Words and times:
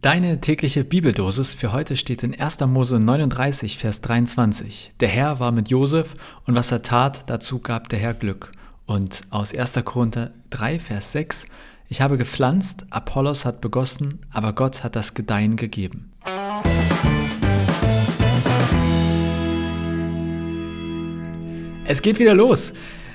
Deine 0.00 0.40
tägliche 0.40 0.84
Bibeldosis 0.84 1.54
für 1.54 1.72
heute 1.72 1.96
steht 1.96 2.22
in 2.22 2.38
1. 2.38 2.60
Mose 2.60 3.00
39, 3.00 3.78
Vers 3.78 4.00
23. 4.00 4.92
Der 5.00 5.08
Herr 5.08 5.40
war 5.40 5.50
mit 5.50 5.70
Josef 5.70 6.14
und 6.46 6.54
was 6.54 6.70
er 6.70 6.82
tat, 6.82 7.28
dazu 7.28 7.58
gab 7.58 7.88
der 7.88 7.98
Herr 7.98 8.14
Glück. 8.14 8.52
Und 8.86 9.22
aus 9.30 9.52
1. 9.52 9.72
Korinther 9.84 10.30
3, 10.50 10.78
Vers 10.78 11.10
6. 11.10 11.46
Ich 11.88 12.00
habe 12.00 12.16
gepflanzt, 12.16 12.86
Apollos 12.90 13.44
hat 13.44 13.60
begossen, 13.60 14.20
aber 14.30 14.52
Gott 14.52 14.84
hat 14.84 14.94
das 14.94 15.14
Gedeihen 15.14 15.56
gegeben. 15.56 16.12
Es 21.86 22.02
geht 22.02 22.20
wieder 22.20 22.34
los. 22.34 22.72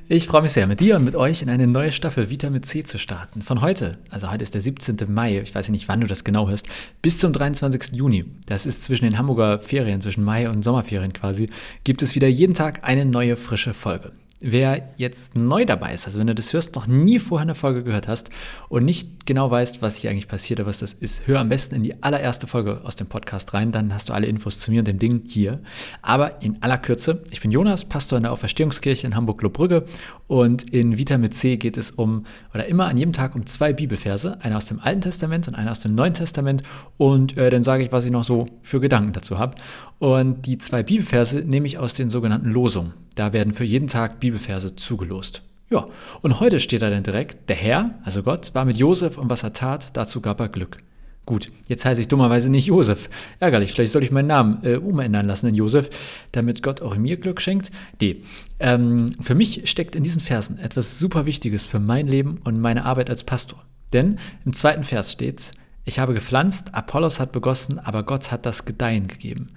Ich 0.10 0.28
freue 0.28 0.42
mich 0.42 0.52
sehr, 0.52 0.68
mit 0.68 0.82
dir 0.82 0.98
und 0.98 1.06
mit 1.06 1.16
euch 1.16 1.42
in 1.42 1.50
eine 1.50 1.66
neue 1.66 1.94
Staffel 1.94 2.30
Vita 2.30 2.50
mit 2.50 2.66
C 2.66 2.84
zu 2.84 3.00
starten. 3.00 3.42
Von 3.42 3.62
heute, 3.62 4.00
also 4.10 4.30
heute 4.30 4.44
ist 4.44 4.54
der 4.54 4.60
17. 4.60 4.98
Mai, 5.08 5.40
ich 5.40 5.56
weiß 5.56 5.70
nicht, 5.70 5.88
wann 5.88 6.02
du 6.02 6.08
das 6.08 6.26
genau 6.26 6.50
hörst, 6.50 6.68
bis 7.02 7.20
zum 7.20 7.32
23. 7.32 7.94
Juni, 7.94 8.26
das 8.46 8.66
ist 8.66 8.84
zwischen 8.84 9.06
den 9.06 9.18
Hamburger 9.18 9.62
Ferien, 9.62 10.02
zwischen 10.02 10.26
Mai 10.26 10.50
und 10.50 10.62
Sommerferien 10.62 11.14
quasi, 11.14 11.50
gibt 11.86 12.02
es 12.02 12.16
wieder 12.16 12.28
jeden 12.28 12.54
Tag 12.54 12.82
eine 12.84 13.06
neue 13.06 13.38
frische 13.38 13.74
Folge. 13.74 14.12
Wer 14.46 14.90
jetzt 14.98 15.38
neu 15.38 15.64
dabei 15.64 15.94
ist, 15.94 16.06
also 16.06 16.20
wenn 16.20 16.28
du 16.28 16.36
das 16.36 16.52
hörst, 16.52 16.76
noch 16.76 16.86
nie 16.86 17.18
vorher 17.18 17.44
eine 17.44 17.56
Folge 17.56 17.82
gehört 17.82 18.10
hast 18.10 18.30
und 18.68 18.84
nicht 18.84 19.26
genau 19.26 19.50
weißt, 19.50 19.82
was 19.82 19.96
hier 19.96 20.10
eigentlich 20.10 20.28
passiert 20.28 20.60
oder 20.60 20.68
was 20.68 20.80
das 20.80 20.92
ist, 20.92 21.28
hör 21.28 21.40
am 21.40 21.48
besten 21.48 21.76
in 21.76 21.84
die 21.84 22.04
allererste 22.04 22.46
Folge 22.46 22.82
aus 22.84 22.98
dem 22.98 23.08
Podcast 23.08 23.54
rein, 23.54 23.72
dann 23.72 23.94
hast 23.94 24.10
du 24.10 24.14
alle 24.14 24.28
Infos 24.28 24.60
zu 24.60 24.70
mir 24.70 24.80
und 24.80 24.88
dem 24.90 25.00
Ding 25.00 25.24
hier. 25.26 25.60
Aber 26.02 26.42
in 26.42 26.62
aller 26.62 26.78
Kürze, 26.78 27.24
ich 27.32 27.40
bin 27.40 27.52
Jonas, 27.52 27.86
Pastor 27.86 28.18
in 28.18 28.24
der 28.24 28.34
Auferstehungskirche 28.34 29.08
in 29.08 29.16
Hamburg-Lobrügge 29.16 29.86
und 30.28 30.70
in 30.72 30.98
Vita 30.98 31.18
mit 31.18 31.34
C 31.34 31.56
geht 31.56 31.78
es 31.78 31.92
um, 31.92 32.26
oder 32.54 32.66
immer 32.66 32.88
an 32.88 32.98
jedem 32.98 33.14
Tag 33.14 33.36
um 33.36 33.46
zwei 33.46 33.72
Bibelverse, 33.72 34.42
einer 34.42 34.58
aus 34.58 34.66
dem 34.66 34.82
Alten 34.82 35.00
Testament 35.00 35.48
und 35.48 35.56
einer 35.56 35.72
aus 35.72 35.80
dem 35.80 35.96
Neuen 35.96 36.16
Testament 36.16 36.64
und 36.98 37.38
äh, 37.38 37.50
dann 37.50 37.64
sage 37.64 37.84
ich, 37.84 37.94
was 37.94 38.04
ich 38.04 38.12
noch 38.12 38.26
so 38.26 38.48
für 38.62 38.82
Gedanken 38.82 39.14
dazu 39.14 39.40
habe. 39.40 39.56
Und 40.00 40.48
die 40.48 40.58
zwei 40.58 40.84
Bibelverse 40.84 41.40
nehme 41.40 41.66
ich 41.66 41.78
aus 41.78 41.94
den 41.94 42.10
sogenannten 42.10 42.50
Losungen. 42.50 42.92
Da 43.16 43.32
werden 43.32 43.54
für 43.54 43.64
jeden 43.64 43.88
Tag 43.88 44.20
Bibelverse 44.34 44.76
zugelost. 44.76 45.44
Ja, 45.70 45.88
und 46.22 46.40
heute 46.40 46.60
steht 46.60 46.82
da 46.82 46.90
dann 46.90 47.04
direkt, 47.04 47.50
der 47.50 47.56
Herr, 47.56 48.00
also 48.04 48.24
Gott, 48.24 48.54
war 48.54 48.66
mit 48.66 48.78
Josef 48.78 49.18
und 49.18 49.30
was 49.30 49.44
er 49.44 49.54
tat, 49.54 49.96
dazu 49.96 50.22
gab 50.22 50.40
er 50.40 50.50
Glück. 50.50 50.78
Gut, 51.26 51.48
jetzt 51.68 51.86
heiße 51.86 52.02
ich 52.02 52.10
dummerweise 52.10 52.50
nicht 52.50 52.66
Josef. 52.66 53.10
Ärgerlich, 53.40 53.72
vielleicht 53.72 53.92
soll 53.94 54.04
ich 54.04 54.12
meinen 54.12 54.28
Namen 54.28 54.60
äh, 54.64 54.76
umändern 54.76 55.26
lassen 55.26 55.48
in 55.48 55.56
Josef, 55.56 55.90
damit 56.32 56.64
Gott 56.64 56.82
auch 56.82 56.98
mir 56.98 57.18
Glück 57.18 57.42
schenkt. 57.42 57.72
Nee, 58.02 58.24
ähm, 58.60 59.16
für 59.22 59.36
mich 59.36 59.70
steckt 59.70 59.96
in 59.96 60.04
diesen 60.04 60.20
Versen 60.20 60.58
etwas 60.58 61.00
super 61.00 61.26
Wichtiges 61.26 61.66
für 61.66 61.80
mein 61.80 62.08
Leben 62.08 62.40
und 62.44 62.60
meine 62.60 62.84
Arbeit 62.86 63.10
als 63.10 63.24
Pastor. 63.24 63.64
Denn 63.94 64.20
im 64.46 64.54
zweiten 64.54 64.84
Vers 64.84 65.12
steht, 65.12 65.52
ich 65.86 66.00
habe 66.00 66.14
gepflanzt, 66.14 66.74
Apollos 66.74 67.20
hat 67.20 67.34
begossen, 67.34 67.78
aber 67.78 68.04
Gott 68.04 68.32
hat 68.32 68.46
das 68.46 68.64
Gedeihen 68.64 69.08
gegeben. 69.08 69.48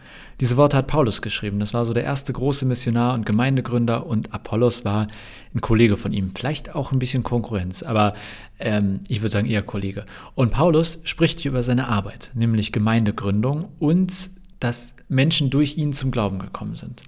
Diese 0.40 0.56
Worte 0.56 0.76
hat 0.76 0.88
Paulus 0.88 1.22
geschrieben. 1.22 1.60
Das 1.60 1.72
war 1.72 1.84
so 1.84 1.94
der 1.94 2.02
erste 2.02 2.32
große 2.32 2.66
Missionar 2.66 3.14
und 3.14 3.24
Gemeindegründer 3.24 4.06
und 4.06 4.34
Apollos 4.34 4.84
war 4.84 5.06
ein 5.54 5.60
Kollege 5.60 5.96
von 5.96 6.12
ihm. 6.12 6.32
Vielleicht 6.34 6.74
auch 6.74 6.90
ein 6.90 6.98
bisschen 6.98 7.22
Konkurrenz, 7.22 7.84
aber 7.84 8.14
ähm, 8.58 9.00
ich 9.08 9.20
würde 9.20 9.30
sagen 9.30 9.46
eher 9.46 9.62
Kollege. 9.62 10.04
Und 10.34 10.50
Paulus 10.50 10.98
spricht 11.04 11.38
hier 11.38 11.52
über 11.52 11.62
seine 11.62 11.86
Arbeit, 11.86 12.32
nämlich 12.34 12.72
Gemeindegründung 12.72 13.68
und 13.78 14.30
dass 14.58 14.94
Menschen 15.08 15.50
durch 15.50 15.76
ihn 15.78 15.92
zum 15.92 16.10
Glauben 16.10 16.40
gekommen 16.40 16.74
sind. 16.74 17.04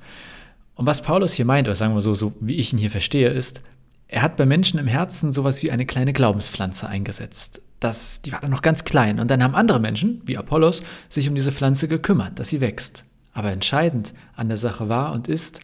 Und 0.76 0.86
was 0.86 1.02
Paulus 1.02 1.32
hier 1.32 1.44
meint, 1.44 1.66
oder 1.66 1.74
sagen 1.74 1.94
wir 1.94 2.02
so, 2.02 2.14
so 2.14 2.34
wie 2.38 2.54
ich 2.54 2.72
ihn 2.72 2.78
hier 2.78 2.92
verstehe, 2.92 3.30
ist, 3.30 3.64
er 4.06 4.22
hat 4.22 4.36
bei 4.36 4.46
Menschen 4.46 4.78
im 4.78 4.86
Herzen 4.86 5.32
sowas 5.32 5.60
wie 5.64 5.72
eine 5.72 5.86
kleine 5.86 6.12
Glaubenspflanze 6.12 6.88
eingesetzt 6.88 7.62
das, 7.80 8.22
die 8.22 8.32
war 8.32 8.40
dann 8.40 8.50
noch 8.50 8.62
ganz 8.62 8.84
klein. 8.84 9.20
Und 9.20 9.30
dann 9.30 9.42
haben 9.42 9.54
andere 9.54 9.80
Menschen, 9.80 10.22
wie 10.24 10.36
Apollos, 10.36 10.82
sich 11.08 11.28
um 11.28 11.34
diese 11.34 11.52
Pflanze 11.52 11.88
gekümmert, 11.88 12.38
dass 12.38 12.48
sie 12.48 12.60
wächst. 12.60 13.04
Aber 13.32 13.50
entscheidend 13.52 14.14
an 14.34 14.48
der 14.48 14.56
Sache 14.56 14.88
war 14.88 15.12
und 15.12 15.28
ist 15.28 15.60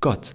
Gott. 0.00 0.32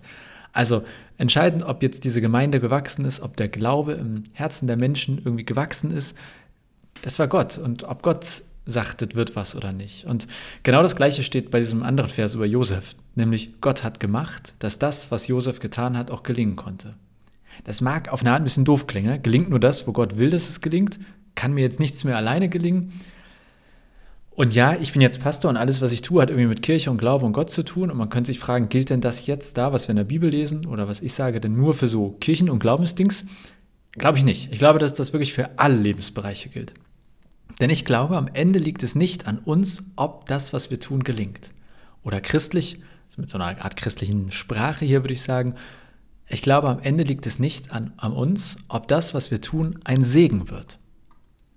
Also 0.52 0.83
entscheidend, 1.17 1.63
ob 1.63 1.84
jetzt 1.84 2.03
diese 2.03 2.22
Gemeinde 2.22 2.59
gewachsen 2.59 3.06
ist, 3.06 3.22
ob 3.22 3.38
der 3.38 3.47
Glaube 3.47 3.94
im 3.94 4.23
Herzen 4.34 4.67
der 4.67 4.78
Menschen 4.78 5.17
irgendwie 5.17 5.45
gewachsen 5.45 5.91
ist, 5.91 6.16
das 7.01 7.19
war 7.19 7.28
Gott. 7.28 7.57
Und 7.57 7.84
ob 7.84 8.01
Gott 8.01 8.44
sagt, 8.66 9.16
wird 9.16 9.35
was 9.35 9.56
oder 9.56 9.72
nicht. 9.72 10.06
Und 10.06 10.28
genau 10.63 10.81
das 10.81 10.95
Gleiche 10.95 11.23
steht 11.23 11.51
bei 11.51 11.59
diesem 11.59 11.84
anderen 11.84 12.09
Vers 12.09 12.35
über 12.35 12.45
Josef, 12.45 12.95
nämlich 13.13 13.62
Gott 13.62 13.84
hat 13.84 14.00
gemacht, 14.00 14.56
dass 14.59 14.79
das, 14.79 15.12
was 15.12 15.28
Josef 15.28 15.59
getan 15.59 15.97
hat, 15.97 16.09
auch 16.09 16.23
gelingen 16.23 16.56
konnte. 16.56 16.95
Das 17.63 17.81
mag 17.81 18.09
auf 18.09 18.22
eine 18.22 18.31
Art 18.31 18.41
ein 18.41 18.44
bisschen 18.44 18.66
doof 18.66 18.88
klingen. 18.88 19.09
Ne? 19.09 19.19
Gelingt 19.19 19.50
nur 19.50 19.59
das, 19.59 19.88
wo 19.88 19.94
Gott 19.94 20.18
will, 20.18 20.29
dass 20.29 20.50
es 20.50 20.62
gelingt? 20.62 21.00
Kann 21.35 21.53
mir 21.53 21.62
jetzt 21.62 21.79
nichts 21.79 22.03
mehr 22.03 22.18
alleine 22.18 22.50
gelingen? 22.50 22.94
Und 24.31 24.53
ja, 24.53 24.75
ich 24.79 24.91
bin 24.91 25.01
jetzt 25.01 25.22
Pastor 25.22 25.50
und 25.50 25.56
alles, 25.56 25.81
was 25.81 25.94
ich 25.94 26.01
tue, 26.01 26.22
hat 26.22 26.29
irgendwie 26.29 26.47
mit 26.47 26.62
Kirche 26.62 26.91
und 26.91 26.97
Glaube 26.97 27.25
und 27.25 27.31
Gott 27.31 27.50
zu 27.50 27.63
tun. 27.63 27.90
Und 27.90 27.97
man 27.97 28.09
könnte 28.09 28.28
sich 28.28 28.40
fragen, 28.40 28.68
gilt 28.68 28.90
denn 28.90 29.00
das 29.00 29.28
jetzt 29.28 29.57
da, 29.57 29.72
was 29.72 29.88
wir 29.88 29.91
in 29.91 29.97
der 29.97 30.03
Bibel 30.03 30.29
lesen 30.29 30.66
oder 30.66 30.90
was 30.90 31.01
ich 31.01 31.13
sage, 31.13 31.40
denn 31.40 31.56
nur 31.56 31.74
für 31.74 31.88
so 31.88 32.12
Kirchen- 32.19 32.50
und 32.50 32.59
Glaubensdings? 32.59 33.25
Glaube 33.94 34.18
ich 34.18 34.25
nicht. 34.25 34.51
Ich 34.51 34.59
glaube, 34.59 34.79
dass 34.79 34.94
das 34.94 35.13
wirklich 35.13 35.31
für 35.31 35.57
alle 35.57 35.78
Lebensbereiche 35.78 36.50
gilt. 36.50 36.74
Denn 37.62 37.69
ich 37.69 37.85
glaube, 37.85 38.18
am 38.18 38.28
Ende 38.34 38.59
liegt 38.59 38.84
es 38.84 38.95
nicht 38.95 39.28
an 39.28 39.40
uns, 39.40 39.84
ob 39.95 40.25
das, 40.25 40.51
was 40.51 40.69
wir 40.69 40.81
tun, 40.81 41.03
gelingt. 41.03 41.51
Oder 42.03 42.19
christlich, 42.19 42.79
mit 43.18 43.29
so 43.29 43.38
einer 43.38 43.63
Art 43.63 43.78
christlichen 43.78 44.31
Sprache 44.31 44.84
hier 44.84 45.03
würde 45.03 45.13
ich 45.13 45.22
sagen, 45.22 45.56
ich 46.28 46.41
glaube, 46.41 46.69
am 46.69 46.79
Ende 46.79 47.03
liegt 47.03 47.25
es 47.28 47.40
nicht 47.40 47.72
an, 47.72 47.94
an 47.97 48.12
uns, 48.12 48.57
ob 48.68 48.88
das, 48.88 49.13
was 49.13 49.31
wir 49.31 49.41
tun, 49.41 49.79
ein 49.85 50.03
Segen 50.03 50.50
wird. 50.50 50.79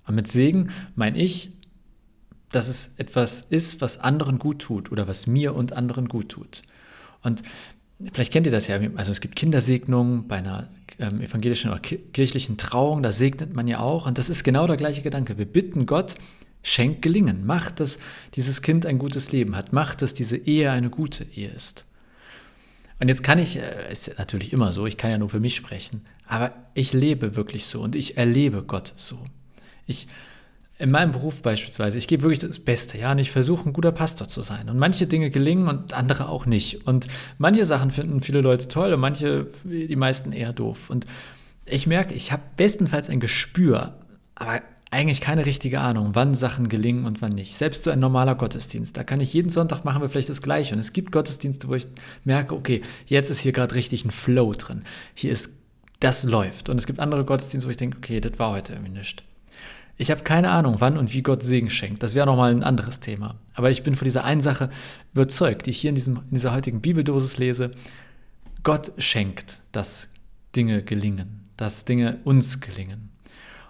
Und 0.09 0.15
mit 0.15 0.27
Segen 0.27 0.71
meine 0.97 1.19
ich, 1.19 1.53
dass 2.51 2.69
es 2.69 2.95
etwas 2.97 3.43
ist, 3.43 3.81
was 3.81 4.01
anderen 4.01 4.39
gut 4.39 4.61
tut 4.61 4.91
oder 4.91 5.07
was 5.07 5.27
mir 5.27 5.55
und 5.55 5.75
anderen 5.75 6.09
gut 6.09 6.31
tut. 6.31 6.63
Und 7.23 7.43
vielleicht 8.13 8.33
kennt 8.33 8.47
ihr 8.47 8.53
das 8.53 8.69
ja, 8.69 8.81
also 8.97 9.13
es 9.13 9.21
gibt 9.21 9.37
Kindersegnungen 9.37 10.27
bei 10.29 10.37
einer 10.37 10.69
ähm, 10.99 11.21
evangelischen 11.21 11.71
oder 11.71 11.81
kirchlichen 11.81 12.57
Trauung, 12.57 13.03
da 13.03 13.13
segnet 13.13 13.55
man 13.55 13.69
ja 13.69 13.81
auch. 13.81 14.07
Und 14.07 14.19
das 14.19 14.29
ist 14.29 14.45
genau 14.45 14.67
der 14.67 14.77
gleiche 14.77 15.03
Gedanke. 15.03 15.37
Wir 15.37 15.47
bitten 15.47 15.87
Gott, 15.87 16.15
schenkt 16.63 17.03
Gelingen, 17.03 17.45
macht, 17.47 17.81
dass 17.81 17.99
dieses 18.35 18.63
Kind 18.63 18.87
ein 18.87 18.99
gutes 18.99 19.31
Leben 19.31 19.57
hat, 19.57 19.73
macht, 19.73 20.03
dass 20.03 20.15
diese 20.15 20.37
Ehe 20.37 20.71
eine 20.71 20.91
gute 20.91 21.25
Ehe 21.25 21.51
ist. 21.51 21.85
Und 23.01 23.09
jetzt 23.09 23.23
kann 23.23 23.39
ich, 23.39 23.59
äh, 23.59 23.93
ist 23.93 24.17
natürlich 24.19 24.53
immer 24.53 24.73
so, 24.73 24.87
ich 24.87 24.97
kann 24.97 25.11
ja 25.11 25.19
nur 25.19 25.29
für 25.29 25.41
mich 25.41 25.55
sprechen, 25.55 26.05
aber 26.27 26.53
ich 26.75 26.93
lebe 26.93 27.37
wirklich 27.37 27.67
so 27.67 27.81
und 27.83 27.95
ich 27.95 28.17
erlebe 28.17 28.63
Gott 28.63 28.93
so. 28.97 29.19
Ich, 29.89 30.07
in 30.79 30.93
meinem 30.93 31.11
Beruf 31.11 31.43
beispielsweise, 31.43 31.99
ich 31.99 32.07
gebe 32.07 32.23
wirklich 32.23 32.39
das 32.39 32.61
Beste, 32.61 32.99
ja, 32.99 33.11
und 33.11 33.19
ich 33.19 33.33
versuche 33.33 33.69
ein 33.69 33.73
guter 33.73 33.91
Pastor 33.91 34.29
zu 34.29 34.43
sein. 34.43 34.69
Und 34.69 34.79
manche 34.79 35.09
Dinge 35.09 35.31
gelingen 35.31 35.67
und 35.67 35.93
andere 35.93 36.29
auch 36.29 36.47
nicht. 36.47 36.87
Und 36.87 37.09
manche 37.39 37.65
Sachen 37.65 37.91
finden 37.91 38.21
viele 38.21 38.41
Leute 38.41 38.69
toll 38.69 38.93
und 38.93 39.01
manche, 39.01 39.49
die 39.65 39.97
meisten 39.97 40.31
eher 40.31 40.53
doof. 40.53 40.89
Und 40.89 41.05
ich 41.67 41.89
merke, 41.89 42.15
ich 42.15 42.31
habe 42.31 42.43
bestenfalls 42.57 43.11
ein 43.11 43.19
Gespür, 43.19 43.95
aber 44.37 44.63
eigentlich 44.91 45.21
keine 45.21 45.45
richtige 45.45 45.81
Ahnung, 45.81 46.11
wann 46.15 46.35
Sachen 46.35 46.69
gelingen 46.69 47.05
und 47.05 47.21
wann 47.21 47.35
nicht. 47.35 47.57
Selbst 47.57 47.85
so 47.85 47.91
ein 47.91 47.99
normaler 47.99 48.35
Gottesdienst, 48.35 48.97
da 48.97 49.05
kann 49.05 49.21
ich 49.21 49.35
jeden 49.35 49.51
Sonntag 49.51 49.85
machen 49.85 50.01
wir 50.01 50.09
vielleicht 50.09 50.31
das 50.31 50.43
Gleiche. 50.43 50.75
Und 50.75 50.81
es 50.81 50.93
gibt 50.93 51.13
Gottesdienste, 51.13 51.69
wo 51.69 51.75
ich 51.75 51.87
merke, 52.25 52.55
okay, 52.55 52.83
jetzt 53.07 53.31
ist 53.31 53.41
hier 53.41 53.53
gerade 53.53 53.75
richtig 53.75 54.05
ein 54.05 54.11
Flow 54.11 54.55
drin. 54.55 54.85
Hier 55.15 55.33
ist, 55.33 55.53
das 56.01 56.25
läuft. 56.25 56.69
Und 56.69 56.79
es 56.79 56.87
gibt 56.87 57.01
andere 57.01 57.25
Gottesdienste, 57.25 57.67
wo 57.67 57.71
ich 57.71 57.77
denke, 57.77 57.99
okay, 57.99 58.21
das 58.21 58.39
war 58.39 58.53
heute 58.53 58.73
irgendwie 58.75 58.93
nicht. 58.93 59.25
Ich 60.01 60.13
habe 60.13 60.23
keine 60.23 60.51
Ahnung, 60.51 60.77
wann 60.79 60.97
und 60.97 61.13
wie 61.13 61.23
Gott 61.23 61.43
Segen 61.43 61.71
schenkt. 61.71 62.05
Das 62.05 62.15
wäre 62.15 62.25
nochmal 62.25 62.53
ein 62.53 62.63
anderes 62.63 63.01
Thema. 63.01 63.35
Aber 63.55 63.71
ich 63.71 63.83
bin 63.83 63.97
von 63.97 64.07
dieser 64.07 64.25
einen 64.25 64.41
Sache 64.41 64.71
überzeugt, 65.13 65.67
die 65.67 65.71
ich 65.71 65.81
hier 65.81 65.89
in, 65.89 65.97
diesem, 65.97 66.17
in 66.17 66.35
dieser 66.35 66.55
heutigen 66.55 66.81
Bibeldosis 66.81 67.37
lese. 67.37 67.73
Gott 68.63 68.93
schenkt, 68.97 69.61
dass 69.73 70.09
Dinge 70.55 70.83
gelingen, 70.83 71.49
dass 71.57 71.85
Dinge 71.85 72.19
uns 72.23 72.61
gelingen. 72.61 73.11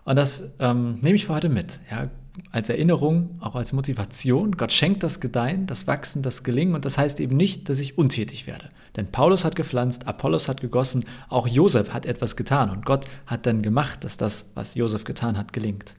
Und 0.04 0.16
das 0.16 0.52
ähm, 0.58 0.98
nehme 1.00 1.16
ich 1.16 1.24
für 1.26 1.34
heute 1.34 1.48
mit. 1.48 1.80
Ja, 1.90 2.10
als 2.50 2.68
Erinnerung, 2.68 3.38
auch 3.40 3.54
als 3.54 3.72
Motivation. 3.72 4.56
Gott 4.56 4.72
schenkt 4.72 5.02
das 5.02 5.20
Gedeihen, 5.20 5.66
das 5.66 5.86
Wachsen, 5.86 6.22
das 6.22 6.42
Gelingen. 6.42 6.74
Und 6.74 6.84
das 6.84 6.98
heißt 6.98 7.20
eben 7.20 7.36
nicht, 7.36 7.68
dass 7.68 7.78
ich 7.78 7.98
untätig 7.98 8.46
werde. 8.46 8.70
Denn 8.96 9.12
Paulus 9.12 9.44
hat 9.44 9.56
gepflanzt, 9.56 10.06
Apollos 10.06 10.48
hat 10.48 10.60
gegossen, 10.60 11.04
auch 11.28 11.46
Josef 11.46 11.90
hat 11.92 12.06
etwas 12.06 12.36
getan. 12.36 12.70
Und 12.70 12.84
Gott 12.84 13.06
hat 13.26 13.46
dann 13.46 13.62
gemacht, 13.62 14.04
dass 14.04 14.16
das, 14.16 14.50
was 14.54 14.74
Josef 14.74 15.04
getan 15.04 15.38
hat, 15.38 15.52
gelingt. 15.52 15.94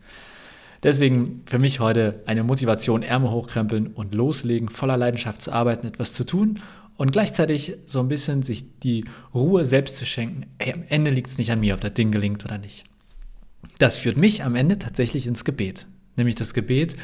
Deswegen 0.83 1.41
für 1.45 1.59
mich 1.59 1.79
heute 1.79 2.23
eine 2.25 2.43
Motivation, 2.43 3.03
Ärmel 3.03 3.31
hochkrempeln 3.31 3.87
und 3.87 4.15
loslegen, 4.15 4.69
voller 4.69 4.97
Leidenschaft 4.97 5.41
zu 5.41 5.51
arbeiten, 5.51 5.87
etwas 5.87 6.13
zu 6.13 6.25
tun 6.25 6.59
und 6.95 7.11
gleichzeitig 7.11 7.75
so 7.85 7.99
ein 7.99 8.07
bisschen 8.07 8.43
sich 8.43 8.79
die 8.79 9.05
Ruhe 9.33 9.65
selbst 9.65 9.97
zu 9.97 10.05
schenken. 10.05 10.45
Ey, 10.57 10.73
am 10.73 10.83
Ende 10.87 11.11
liegt 11.11 11.29
es 11.29 11.37
nicht 11.37 11.51
an 11.51 11.59
mir, 11.59 11.73
ob 11.73 11.81
das 11.81 11.93
Ding 11.93 12.11
gelingt 12.11 12.45
oder 12.45 12.57
nicht. 12.57 12.85
Das 13.77 13.97
führt 13.97 14.17
mich 14.17 14.43
am 14.43 14.55
Ende 14.55 14.79
tatsächlich 14.79 15.27
ins 15.27 15.45
Gebet. 15.45 15.87
Nämlich 16.19 16.35
das 16.35 16.53
Gebet, 16.53 16.95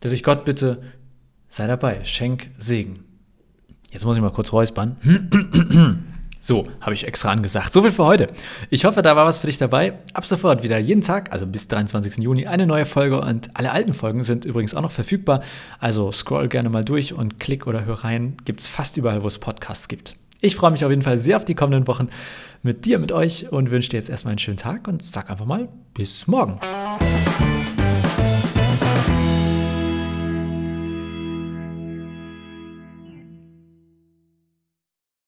dass 0.00 0.12
ich 0.12 0.22
Gott 0.22 0.44
bitte, 0.44 0.82
sei 1.48 1.66
dabei, 1.66 2.04
schenk 2.04 2.50
Segen. 2.58 3.04
Jetzt 3.90 4.04
muss 4.04 4.16
ich 4.16 4.22
mal 4.22 4.30
kurz 4.30 4.52
räuspern. 4.52 4.96
So, 6.42 6.64
habe 6.80 6.94
ich 6.94 7.06
extra 7.06 7.30
angesagt. 7.30 7.70
So 7.70 7.82
viel 7.82 7.92
für 7.92 8.06
heute. 8.06 8.26
Ich 8.70 8.86
hoffe, 8.86 9.02
da 9.02 9.14
war 9.14 9.26
was 9.26 9.40
für 9.40 9.46
dich 9.46 9.58
dabei. 9.58 9.98
Ab 10.14 10.24
sofort 10.24 10.62
wieder 10.62 10.78
jeden 10.78 11.02
Tag, 11.02 11.30
also 11.32 11.46
bis 11.46 11.68
23. 11.68 12.16
Juni, 12.16 12.46
eine 12.46 12.66
neue 12.66 12.86
Folge 12.86 13.20
und 13.20 13.50
alle 13.52 13.72
alten 13.72 13.92
Folgen 13.92 14.24
sind 14.24 14.46
übrigens 14.46 14.74
auch 14.74 14.80
noch 14.80 14.90
verfügbar. 14.90 15.42
Also 15.80 16.10
scroll 16.12 16.48
gerne 16.48 16.70
mal 16.70 16.82
durch 16.82 17.12
und 17.12 17.40
klick 17.40 17.66
oder 17.66 17.84
hör 17.84 18.04
rein. 18.04 18.38
Gibt 18.46 18.60
es 18.60 18.68
fast 18.68 18.96
überall, 18.96 19.22
wo 19.22 19.26
es 19.26 19.38
Podcasts 19.38 19.86
gibt. 19.86 20.16
Ich 20.40 20.56
freue 20.56 20.70
mich 20.70 20.82
auf 20.82 20.90
jeden 20.90 21.02
Fall 21.02 21.18
sehr 21.18 21.36
auf 21.36 21.44
die 21.44 21.54
kommenden 21.54 21.86
Wochen 21.86 22.06
mit 22.62 22.86
dir, 22.86 22.98
mit 22.98 23.12
euch 23.12 23.52
und 23.52 23.70
wünsche 23.70 23.90
dir 23.90 23.98
jetzt 23.98 24.08
erstmal 24.08 24.32
einen 24.32 24.38
schönen 24.38 24.56
Tag 24.56 24.88
und 24.88 25.02
sag 25.02 25.28
einfach 25.28 25.44
mal 25.44 25.68
bis 25.92 26.26
morgen. 26.26 26.58